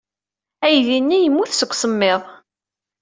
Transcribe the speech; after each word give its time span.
Aydi-nni 0.65 1.17
yemmut 1.19 1.51
seg 1.55 1.71
usemmiḍ. 1.73 2.21